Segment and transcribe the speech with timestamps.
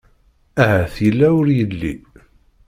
[0.63, 1.93] Ahat yella ur yelli.